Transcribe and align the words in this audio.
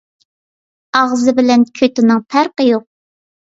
ئاغزى 1.01 1.35
بىلەن 1.41 1.67
كۆتىنىڭ 1.83 2.27
پەرقى 2.33 2.71
يوق. 2.73 2.91